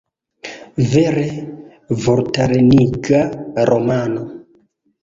Vere 0.93 1.27
vortareniga 2.07 3.23
romano! 3.73 4.29